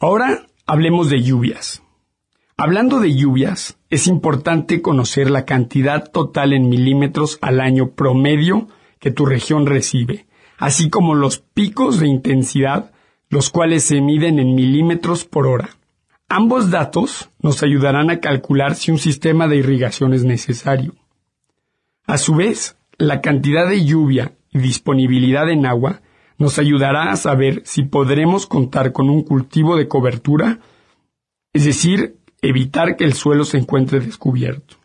Ahora 0.00 0.46
hablemos 0.66 1.10
de 1.10 1.22
lluvias. 1.22 1.84
Hablando 2.62 3.00
de 3.00 3.16
lluvias, 3.16 3.78
es 3.88 4.06
importante 4.06 4.82
conocer 4.82 5.30
la 5.30 5.46
cantidad 5.46 6.10
total 6.10 6.52
en 6.52 6.68
milímetros 6.68 7.38
al 7.40 7.58
año 7.58 7.92
promedio 7.92 8.68
que 8.98 9.10
tu 9.10 9.24
región 9.24 9.64
recibe, 9.64 10.26
así 10.58 10.90
como 10.90 11.14
los 11.14 11.38
picos 11.38 12.00
de 12.00 12.06
intensidad, 12.06 12.92
los 13.30 13.48
cuales 13.48 13.84
se 13.84 14.02
miden 14.02 14.38
en 14.38 14.54
milímetros 14.54 15.24
por 15.24 15.46
hora. 15.46 15.70
Ambos 16.28 16.70
datos 16.70 17.30
nos 17.40 17.62
ayudarán 17.62 18.10
a 18.10 18.20
calcular 18.20 18.74
si 18.74 18.90
un 18.90 18.98
sistema 18.98 19.48
de 19.48 19.56
irrigación 19.56 20.12
es 20.12 20.24
necesario. 20.24 20.92
A 22.06 22.18
su 22.18 22.34
vez, 22.34 22.76
la 22.98 23.22
cantidad 23.22 23.66
de 23.70 23.86
lluvia 23.86 24.32
y 24.52 24.58
disponibilidad 24.58 25.48
en 25.48 25.64
agua 25.64 26.02
nos 26.36 26.58
ayudará 26.58 27.10
a 27.10 27.16
saber 27.16 27.62
si 27.64 27.84
podremos 27.84 28.46
contar 28.46 28.92
con 28.92 29.08
un 29.08 29.22
cultivo 29.22 29.76
de 29.76 29.88
cobertura, 29.88 30.58
es 31.54 31.64
decir, 31.64 32.19
evitar 32.42 32.96
que 32.96 33.04
el 33.04 33.14
suelo 33.14 33.44
se 33.44 33.58
encuentre 33.58 34.00
descubierto. 34.00 34.76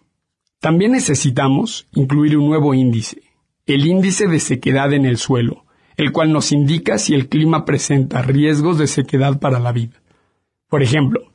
También 0.59 0.91
necesitamos 0.91 1.87
incluir 1.93 2.37
un 2.37 2.47
nuevo 2.47 2.73
índice, 2.73 3.21
el 3.65 3.85
índice 3.85 4.27
de 4.27 4.39
sequedad 4.39 4.93
en 4.93 5.05
el 5.05 5.17
suelo, 5.17 5.65
el 5.97 6.11
cual 6.11 6.31
nos 6.31 6.51
indica 6.51 6.97
si 6.97 7.13
el 7.13 7.29
clima 7.29 7.65
presenta 7.65 8.21
riesgos 8.21 8.77
de 8.77 8.87
sequedad 8.87 9.39
para 9.39 9.59
la 9.59 9.71
vida. 9.71 10.01
Por 10.67 10.83
ejemplo, 10.83 11.31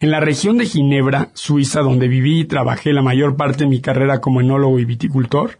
en 0.00 0.10
la 0.10 0.20
región 0.20 0.58
de 0.58 0.66
Ginebra, 0.66 1.30
Suiza, 1.34 1.80
donde 1.80 2.08
viví 2.08 2.40
y 2.40 2.44
trabajé 2.44 2.92
la 2.92 3.02
mayor 3.02 3.36
parte 3.36 3.64
de 3.64 3.70
mi 3.70 3.80
carrera 3.80 4.20
como 4.20 4.40
enólogo 4.40 4.78
y 4.78 4.84
viticultor, 4.84 5.58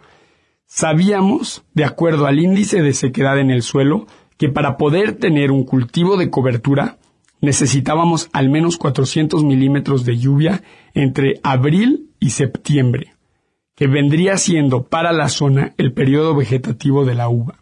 sabíamos, 0.66 1.64
de 1.74 1.84
acuerdo 1.84 2.26
al 2.26 2.38
índice 2.38 2.82
de 2.82 2.92
sequedad 2.92 3.38
en 3.38 3.50
el 3.50 3.62
suelo, 3.62 4.06
que 4.36 4.48
para 4.48 4.76
poder 4.76 5.12
tener 5.12 5.50
un 5.50 5.64
cultivo 5.64 6.16
de 6.16 6.30
cobertura 6.30 6.98
necesitábamos 7.44 8.28
al 8.32 8.48
menos 8.48 8.76
400 8.76 9.44
milímetros 9.44 10.04
de 10.04 10.18
lluvia 10.18 10.62
entre 10.94 11.40
abril 11.42 12.10
y 12.18 12.30
septiembre, 12.30 13.14
que 13.74 13.86
vendría 13.86 14.36
siendo 14.36 14.84
para 14.84 15.12
la 15.12 15.28
zona 15.28 15.74
el 15.78 15.92
periodo 15.92 16.34
vegetativo 16.34 17.04
de 17.04 17.14
la 17.14 17.28
uva. 17.28 17.58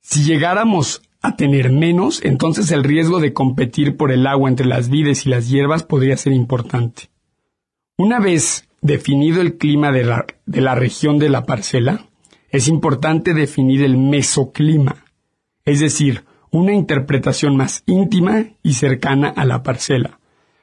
Si 0.00 0.24
llegáramos 0.24 1.02
a 1.20 1.36
tener 1.36 1.70
menos, 1.70 2.24
entonces 2.24 2.70
el 2.70 2.84
riesgo 2.84 3.20
de 3.20 3.32
competir 3.32 3.96
por 3.96 4.12
el 4.12 4.26
agua 4.26 4.48
entre 4.48 4.66
las 4.66 4.88
vides 4.88 5.26
y 5.26 5.30
las 5.30 5.48
hierbas 5.48 5.82
podría 5.82 6.16
ser 6.16 6.32
importante. 6.32 7.10
Una 7.96 8.20
vez 8.20 8.68
definido 8.80 9.40
el 9.40 9.56
clima 9.58 9.90
de 9.90 10.04
la, 10.04 10.26
de 10.46 10.60
la 10.60 10.74
región 10.74 11.18
de 11.18 11.28
la 11.28 11.44
parcela, 11.44 12.06
es 12.50 12.68
importante 12.68 13.34
definir 13.34 13.82
el 13.82 13.98
mesoclima, 13.98 15.04
es 15.64 15.80
decir, 15.80 16.24
una 16.50 16.72
interpretación 16.72 17.56
más 17.56 17.82
íntima 17.86 18.46
y 18.62 18.74
cercana 18.74 19.28
a 19.28 19.44
la 19.44 19.62
parcela. 19.62 20.20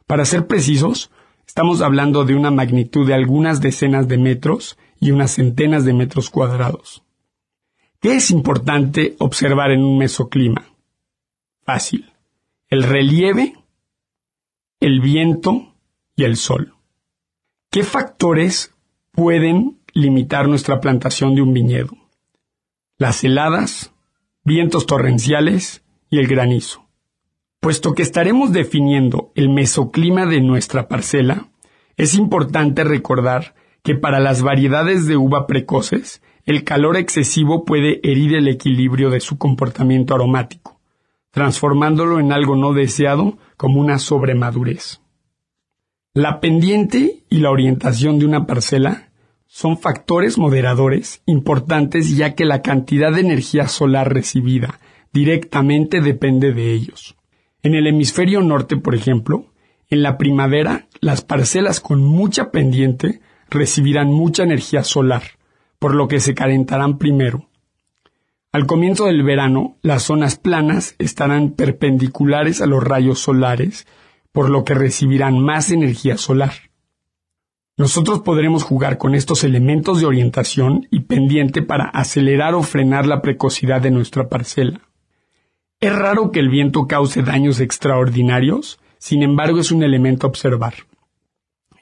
Para 0.08 0.26
ser 0.26 0.48
precisos, 0.48 1.12
estamos 1.48 1.82
hablando 1.82 2.26
de 2.26 2.36
una 2.36 2.52
magnitud 2.52 3.08
de 3.08 3.14
algunas 3.14 3.62
decenas 3.62 4.08
de 4.08 4.18
metros 4.18 4.78
y 5.00 5.12
unas 5.12 5.32
centenas 5.32 5.86
de 5.86 5.94
metros 5.94 6.30
cuadrados. 6.30 7.04
¿Qué 8.00 8.16
es 8.16 8.30
importante 8.30 9.16
observar 9.20 9.72
en 9.72 9.84
un 9.84 9.98
mesoclima? 9.98 10.66
Fácil. 11.64 12.12
El 12.70 12.84
relieve, 12.84 13.56
el 14.80 15.02
viento 15.02 15.74
y 16.16 16.24
el 16.24 16.38
sol. 16.38 16.76
¿Qué 17.72 17.84
factores 17.84 18.76
pueden 19.12 19.80
limitar 19.94 20.48
nuestra 20.48 20.80
plantación 20.80 21.36
de 21.36 21.42
un 21.42 21.54
viñedo? 21.54 21.98
Las 22.98 23.24
heladas, 23.24 23.95
vientos 24.46 24.86
torrenciales 24.86 25.84
y 26.10 26.20
el 26.20 26.28
granizo. 26.28 26.86
Puesto 27.60 27.94
que 27.94 28.04
estaremos 28.04 28.54
definiendo 28.54 29.32
el 29.34 29.50
mesoclima 29.50 30.28
de 30.28 30.40
nuestra 30.40 30.88
parcela, 30.88 31.50
es 31.98 32.14
importante 32.14 32.84
recordar 32.84 33.56
que 33.82 33.96
para 33.96 34.20
las 34.20 34.44
variedades 34.44 35.08
de 35.08 35.18
uva 35.18 35.48
precoces, 35.48 36.22
el 36.46 36.64
calor 36.64 36.96
excesivo 36.96 37.66
puede 37.66 38.00
herir 38.04 38.36
el 38.36 38.48
equilibrio 38.48 39.10
de 39.10 39.20
su 39.20 39.40
comportamiento 39.40 40.14
aromático, 40.14 40.80
transformándolo 41.32 42.20
en 42.20 42.32
algo 42.32 42.56
no 42.56 42.74
deseado 42.74 43.40
como 43.58 43.82
una 43.82 43.98
sobremadurez. 43.98 45.02
La 46.14 46.40
pendiente 46.40 47.24
y 47.30 47.40
la 47.40 47.50
orientación 47.50 48.20
de 48.20 48.26
una 48.28 48.46
parcela 48.46 49.10
son 49.56 49.78
factores 49.78 50.38
moderadores 50.38 51.22
importantes 51.26 52.14
ya 52.18 52.36
que 52.36 52.44
la 52.44 52.62
cantidad 52.62 53.14
de 53.14 53.22
energía 53.22 53.70
solar 53.70 54.14
recibida 54.14 54.82
directamente 55.14 56.02
depende 56.02 56.52
de 56.52 56.74
ellos. 56.74 57.16
En 57.64 57.74
el 57.74 57.88
hemisferio 57.88 58.42
norte, 58.42 58.76
por 58.76 58.96
ejemplo, 58.96 59.54
en 59.90 60.04
la 60.04 60.18
primavera, 60.18 60.90
las 61.00 61.22
parcelas 61.22 61.80
con 61.80 62.04
mucha 62.04 62.52
pendiente 62.52 63.22
recibirán 63.50 64.12
mucha 64.12 64.44
energía 64.44 64.84
solar, 64.84 65.24
por 65.80 65.96
lo 65.96 66.10
que 66.10 66.20
se 66.20 66.34
calentarán 66.34 66.98
primero. 66.98 67.48
Al 68.52 68.66
comienzo 68.66 69.06
del 69.06 69.24
verano, 69.24 69.78
las 69.82 70.04
zonas 70.04 70.36
planas 70.38 70.96
estarán 71.00 71.52
perpendiculares 71.52 72.60
a 72.60 72.66
los 72.66 72.84
rayos 72.84 73.20
solares, 73.20 73.88
por 74.34 74.50
lo 74.50 74.66
que 74.66 74.74
recibirán 74.74 75.40
más 75.40 75.72
energía 75.72 76.18
solar. 76.18 76.52
Nosotros 77.78 78.22
podremos 78.22 78.64
jugar 78.64 78.98
con 78.98 79.16
estos 79.16 79.44
elementos 79.44 80.00
de 80.00 80.06
orientación 80.06 80.88
y 80.92 81.02
pendiente 81.02 81.62
para 81.62 81.86
acelerar 81.86 82.56
o 82.56 82.64
frenar 82.64 83.06
la 83.06 83.22
precocidad 83.22 83.82
de 83.82 83.92
nuestra 83.92 84.30
parcela. 84.30 84.80
Es 85.82 85.94
raro 85.94 86.32
que 86.32 86.40
el 86.40 86.48
viento 86.48 86.88
cause 86.88 87.22
daños 87.22 87.60
extraordinarios, 87.60 88.80
sin 88.98 89.24
embargo 89.24 89.60
es 89.60 89.74
un 89.74 89.84
elemento 89.84 90.26
a 90.26 90.30
observar. 90.30 90.74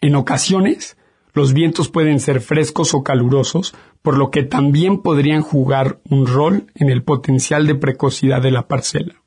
En 0.02 0.16
ocasiones, 0.16 0.98
los 1.32 1.54
vientos 1.54 1.90
pueden 1.90 2.20
ser 2.20 2.42
frescos 2.42 2.96
o 2.96 3.04
calurosos, 3.04 3.76
por 4.02 4.18
lo 4.18 4.32
que 4.32 4.42
también 4.42 5.04
podrían 5.04 5.44
jugar 5.44 6.00
un 6.10 6.26
rol 6.26 6.66
en 6.74 6.90
el 6.90 7.04
potencial 7.04 7.68
de 7.68 7.76
precocidad 7.76 8.42
de 8.42 8.52
la 8.52 8.68
parcela. 8.68 9.22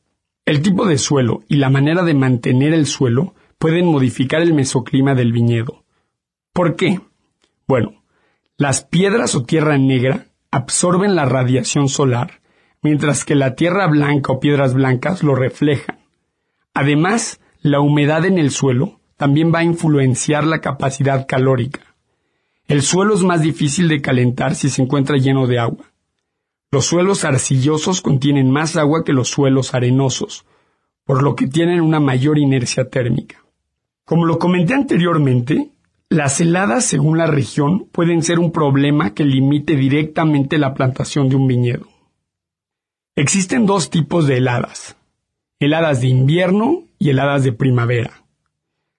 El 0.45 0.63
tipo 0.63 0.85
de 0.85 0.99
suelo 0.99 1.45
y 1.49 1.57
la 1.57 1.71
manera 1.71 2.03
de 2.03 2.15
mantener 2.15 2.75
el 2.75 2.87
suelo 2.87 3.35
pueden 3.59 3.87
modificar 3.87 4.43
el 4.43 4.53
mesoclima 4.53 5.15
del 5.15 5.33
viñedo. 5.33 5.86
¿Por 6.57 6.75
qué? 6.75 7.03
Bueno, 7.69 8.03
las 8.57 8.83
piedras 8.83 9.35
o 9.35 9.45
tierra 9.45 9.77
negra 9.77 10.29
absorben 10.51 11.15
la 11.15 11.27
radiación 11.27 11.91
solar, 11.91 12.41
mientras 12.81 13.27
que 13.27 13.35
la 13.35 13.57
tierra 13.57 13.87
blanca 13.89 14.33
o 14.33 14.41
piedras 14.41 14.73
blancas 14.73 15.23
lo 15.23 15.35
reflejan. 15.35 15.99
Además, 16.73 17.41
la 17.61 17.81
humedad 17.81 18.25
en 18.25 18.39
el 18.39 18.51
suelo 18.51 19.01
también 19.19 19.53
va 19.55 19.59
a 19.59 19.65
influenciar 19.65 20.45
la 20.45 20.63
capacidad 20.63 21.27
calórica. 21.27 21.95
El 22.69 22.81
suelo 22.81 23.13
es 23.13 23.23
más 23.23 23.43
difícil 23.43 23.89
de 23.89 24.01
calentar 24.01 24.55
si 24.55 24.71
se 24.71 24.81
encuentra 24.81 25.19
lleno 25.19 25.47
de 25.47 25.59
agua. 25.59 25.93
Los 26.71 26.87
suelos 26.87 27.27
arcillosos 27.27 28.01
contienen 28.01 28.51
más 28.51 28.77
agua 28.77 29.05
que 29.05 29.13
los 29.13 29.29
suelos 29.29 29.75
arenosos, 29.75 30.47
por 31.05 31.23
lo 31.23 31.37
que 31.37 31.49
tienen 31.49 31.83
una 31.83 32.01
mayor 32.01 32.39
inercia 32.39 32.89
térmica. 32.89 33.45
Como 34.07 34.25
lo 34.25 34.39
comenté 34.39 34.73
anteriormente, 34.73 35.73
las 36.09 36.41
heladas 36.41 36.85
según 36.85 37.19
la 37.19 37.27
región 37.27 37.89
pueden 37.91 38.23
ser 38.23 38.39
un 38.39 38.53
problema 38.53 39.13
que 39.13 39.25
limite 39.25 39.75
directamente 39.77 40.57
la 40.57 40.73
plantación 40.73 41.29
de 41.29 41.37
un 41.37 41.49
viñedo. 41.49 41.89
Existen 43.17 43.67
dos 43.67 43.91
tipos 43.91 44.27
de 44.27 44.37
heladas, 44.37 44.97
heladas 45.59 46.01
de 46.01 46.09
invierno 46.09 46.85
y 46.99 47.11
heladas 47.11 47.43
de 47.43 47.53
primavera. 47.53 48.25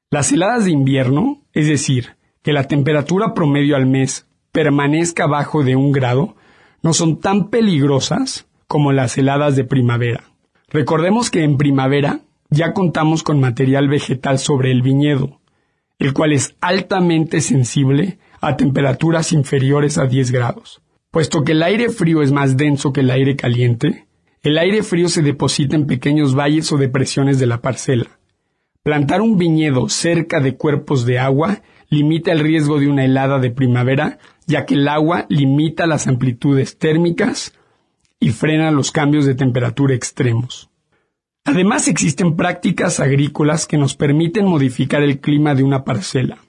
Las 0.10 0.32
heladas 0.32 0.66
de 0.66 0.72
invierno, 0.72 1.42
es 1.54 1.68
decir, 1.68 2.18
que 2.42 2.52
la 2.52 2.66
temperatura 2.66 3.34
promedio 3.34 3.76
al 3.76 3.86
mes 3.86 4.28
permanezca 4.52 5.26
abajo 5.26 5.64
de 5.64 5.76
un 5.76 5.92
grado 5.92 6.36
no 6.82 6.94
son 6.94 7.20
tan 7.20 7.50
peligrosas 7.50 8.48
como 8.68 8.92
las 8.92 9.18
heladas 9.18 9.56
de 9.56 9.64
primavera. 9.64 10.32
Recordemos 10.70 11.32
que 11.32 11.44
en 11.44 11.58
primavera 11.58 12.22
ya 12.50 12.74
contamos 12.74 13.24
con 13.24 13.40
material 13.40 13.88
vegetal 13.88 14.40
sobre 14.40 14.72
el 14.72 14.82
viñedo, 14.82 15.40
el 16.00 16.14
cual 16.14 16.34
es 16.34 16.56
altamente 16.62 17.42
sensible 17.42 18.20
a 18.42 18.56
temperaturas 18.58 19.34
inferiores 19.34 19.98
a 19.98 20.06
10 20.06 20.32
grados. 20.32 20.82
Puesto 21.12 21.44
que 21.44 21.54
el 21.54 21.64
aire 21.64 21.90
frío 21.90 22.22
es 22.22 22.32
más 22.32 22.58
denso 22.58 22.94
que 22.94 23.02
el 23.02 23.10
aire 23.10 23.36
caliente, 23.36 24.08
el 24.44 24.58
aire 24.58 24.84
frío 24.84 25.10
se 25.10 25.24
deposita 25.24 25.76
en 25.76 25.88
pequeños 25.88 26.36
valles 26.36 26.72
o 26.72 26.78
depresiones 26.78 27.40
de 27.40 27.48
la 27.48 27.62
parcela. 27.62 28.20
Plantar 28.84 29.22
un 29.22 29.38
viñedo 29.38 29.90
cerca 29.90 30.40
de 30.40 30.56
cuerpos 30.56 31.06
de 31.06 31.20
agua 31.20 31.62
limita 31.90 32.32
el 32.32 32.40
riesgo 32.40 32.80
de 32.80 32.88
una 32.88 33.04
helada 33.04 33.40
de 33.40 33.50
primavera, 33.50 34.20
ya 34.46 34.66
que 34.66 34.76
el 34.76 34.88
agua 34.88 35.26
limita 35.30 35.88
las 35.88 36.08
amplitudes 36.08 36.78
térmicas 36.78 37.54
y 38.20 38.30
frena 38.30 38.72
los 38.72 38.92
cambios 38.92 39.26
de 39.26 39.36
temperatura 39.36 39.96
extremos. 39.96 40.70
Además 41.48 41.88
existen 41.88 42.36
prácticas 42.36 43.00
agrícolas 43.00 43.68
que 43.68 43.78
nos 43.78 43.96
permiten 43.96 44.46
modificar 44.46 45.02
el 45.02 45.22
clima 45.22 45.56
de 45.56 45.64
una 45.64 45.86
parcela. 45.86 46.40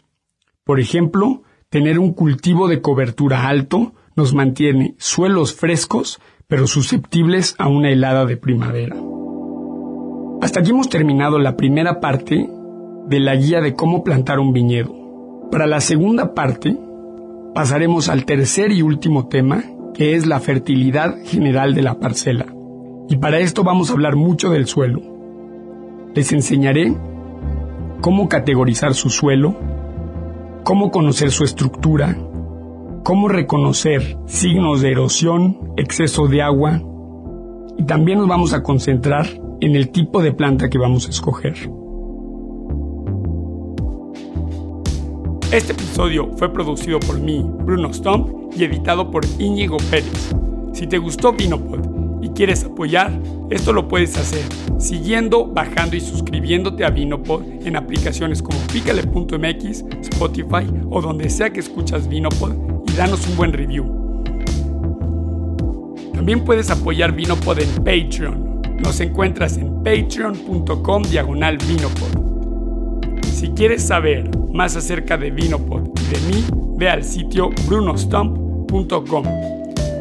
Por 0.64 0.80
ejemplo, 0.80 1.44
tener 1.70 2.00
un 2.00 2.12
cultivo 2.12 2.66
de 2.66 2.80
cobertura 2.80 3.46
alto 3.46 3.92
nos 4.16 4.34
mantiene 4.34 4.96
suelos 4.98 5.54
frescos 5.54 6.20
pero 6.48 6.66
susceptibles 6.66 7.54
a 7.58 7.68
una 7.68 7.90
helada 7.90 8.26
de 8.26 8.36
primavera. 8.36 8.96
Hasta 10.42 10.60
aquí 10.60 10.70
hemos 10.70 10.88
terminado 10.88 11.38
la 11.38 11.56
primera 11.56 12.00
parte 12.00 12.50
de 13.06 13.20
la 13.20 13.36
guía 13.36 13.60
de 13.60 13.74
cómo 13.74 14.02
plantar 14.02 14.40
un 14.40 14.52
viñedo. 14.52 15.48
Para 15.52 15.68
la 15.68 15.80
segunda 15.80 16.34
parte, 16.34 16.76
pasaremos 17.54 18.08
al 18.08 18.24
tercer 18.24 18.72
y 18.72 18.82
último 18.82 19.28
tema, 19.28 19.62
que 19.94 20.16
es 20.16 20.26
la 20.26 20.40
fertilidad 20.40 21.18
general 21.24 21.74
de 21.76 21.82
la 21.82 22.00
parcela. 22.00 22.46
Y 23.08 23.16
para 23.16 23.38
esto 23.38 23.64
vamos 23.64 23.88
a 23.88 23.94
hablar 23.94 24.16
mucho 24.16 24.50
del 24.50 24.66
suelo. 24.66 25.00
Les 26.14 26.30
enseñaré 26.32 26.94
cómo 28.02 28.28
categorizar 28.28 28.92
su 28.92 29.08
suelo, 29.08 29.56
cómo 30.62 30.90
conocer 30.90 31.30
su 31.30 31.44
estructura, 31.44 32.18
cómo 33.04 33.28
reconocer 33.28 34.18
signos 34.26 34.82
de 34.82 34.90
erosión, 34.90 35.72
exceso 35.78 36.26
de 36.28 36.42
agua, 36.42 36.82
y 37.78 37.84
también 37.84 38.18
nos 38.18 38.28
vamos 38.28 38.52
a 38.52 38.62
concentrar 38.62 39.26
en 39.60 39.74
el 39.74 39.88
tipo 39.90 40.22
de 40.22 40.32
planta 40.32 40.68
que 40.68 40.78
vamos 40.78 41.06
a 41.06 41.10
escoger. 41.10 41.54
Este 45.50 45.72
episodio 45.72 46.30
fue 46.36 46.52
producido 46.52 47.00
por 47.00 47.18
mí, 47.18 47.42
Bruno 47.64 47.90
Stump, 47.94 48.52
y 48.54 48.64
editado 48.64 49.10
por 49.10 49.24
Íñigo 49.38 49.78
Pérez. 49.90 50.34
Si 50.74 50.86
te 50.86 50.98
gustó 50.98 51.32
Vinopod 51.32 51.97
quieres 52.38 52.62
apoyar, 52.62 53.10
esto 53.50 53.72
lo 53.72 53.88
puedes 53.88 54.16
hacer 54.16 54.44
siguiendo, 54.78 55.44
bajando 55.44 55.96
y 55.96 56.00
suscribiéndote 56.00 56.84
a 56.84 56.90
Vinopod 56.90 57.42
en 57.66 57.74
aplicaciones 57.74 58.44
como 58.44 58.60
picale.mx, 58.72 59.84
Spotify 60.02 60.64
o 60.88 61.02
donde 61.02 61.30
sea 61.30 61.50
que 61.50 61.58
escuchas 61.58 62.08
Vinopod 62.08 62.52
y 62.86 62.92
danos 62.92 63.26
un 63.26 63.36
buen 63.36 63.52
review. 63.52 64.22
También 66.14 66.44
puedes 66.44 66.70
apoyar 66.70 67.10
Vinopod 67.10 67.58
en 67.58 67.74
Patreon. 67.78 68.62
Nos 68.84 69.00
encuentras 69.00 69.56
en 69.56 69.82
patreon.com 69.82 71.02
diagonal 71.10 71.58
Vinopod. 71.58 73.20
Si 73.32 73.48
quieres 73.48 73.82
saber 73.82 74.30
más 74.52 74.76
acerca 74.76 75.16
de 75.16 75.32
Vinopod 75.32 75.88
y 75.88 76.14
de 76.14 76.20
mí, 76.32 76.44
ve 76.76 76.88
al 76.88 77.02
sitio 77.02 77.50
brunostump.com. 77.66 79.24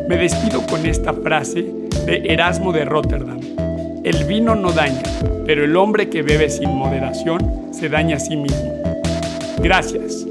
Me 0.08 0.18
despido 0.18 0.62
con 0.68 0.86
esta 0.86 1.14
frase 1.14 1.77
de 2.08 2.24
Erasmo 2.32 2.72
de 2.72 2.86
Rotterdam. 2.86 3.38
El 4.06 4.24
vino 4.24 4.56
no 4.56 4.72
daña, 4.72 5.04
pero 5.46 5.66
el 5.66 5.76
hombre 5.76 6.10
que 6.10 6.22
bebe 6.22 6.50
sin 6.50 6.74
moderación 6.74 7.68
se 7.72 7.90
daña 7.90 8.16
a 8.16 8.20
sí 8.20 8.38
mismo. 8.38 8.82
Gracias. 9.62 10.26